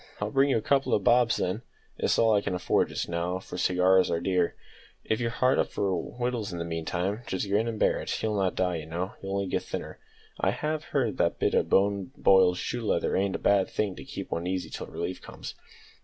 I'll 0.19 0.31
bring 0.31 0.49
you 0.49 0.57
a 0.57 0.63
couple 0.63 0.95
o' 0.95 0.97
bobs 0.99 1.37
then. 1.37 1.61
It's 1.99 2.17
all 2.17 2.33
I 2.33 2.41
can 2.41 2.55
afford 2.55 2.89
just 2.89 3.07
now, 3.07 3.37
for 3.37 3.55
cigars 3.55 4.09
are 4.09 4.19
dear. 4.19 4.55
If 5.03 5.19
you're 5.19 5.29
hard 5.29 5.59
up 5.59 5.67
for 5.69 5.91
wittles 5.95 6.51
in 6.51 6.57
the 6.57 6.65
meantime, 6.65 7.21
just 7.27 7.47
grin 7.47 7.67
and 7.67 7.77
bear 7.77 8.01
it; 8.01 8.23
you'll 8.23 8.35
not 8.35 8.55
die, 8.55 8.77
you 8.77 8.87
know, 8.87 9.13
you'll 9.21 9.33
only 9.35 9.45
get 9.45 9.61
thinner. 9.61 9.99
I 10.39 10.49
have 10.49 10.85
heard 10.85 11.17
that 11.19 11.33
a 11.33 11.35
bit 11.35 11.53
o' 11.53 11.61
boiled 12.17 12.57
shoe 12.57 12.81
leather 12.81 13.15
ain't 13.15 13.35
a 13.35 13.37
bad 13.37 13.69
thing 13.69 13.95
to 13.95 14.03
keep 14.03 14.31
one 14.31 14.47
easy 14.47 14.71
till 14.71 14.87
relief 14.87 15.21
comes." 15.21 15.53